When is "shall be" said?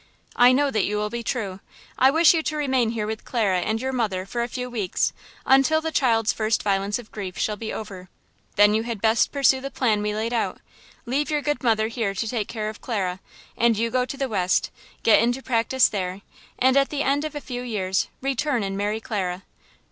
7.37-7.71